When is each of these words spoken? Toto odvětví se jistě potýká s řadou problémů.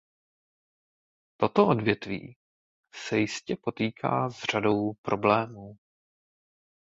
Toto 1.39 1.67
odvětví 1.67 2.37
se 2.95 3.19
jistě 3.19 3.55
potýká 3.63 4.29
s 4.29 4.43
řadou 4.43 4.93
problémů. 5.01 5.77